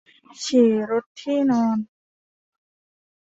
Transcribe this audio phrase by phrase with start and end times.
[0.41, 1.77] ฉี่รดที่นอน